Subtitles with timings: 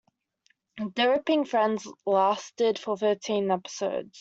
[0.95, 4.19] "The Ripping Friends" lasted for thirteen episodes.